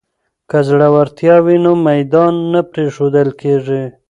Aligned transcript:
که 0.49 0.57
زړورتیا 0.67 1.35
وي 1.45 1.57
نو 1.65 1.71
میدان 1.87 2.33
نه 2.53 2.61
پریښودل 2.71 3.29
کیږي. 3.41 3.83